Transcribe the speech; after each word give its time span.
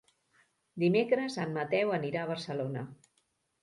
Dimecres 0.85 1.37
en 1.45 1.55
Mateu 1.61 1.97
anirà 2.01 2.25
a 2.27 2.35
Barcelona. 2.35 2.89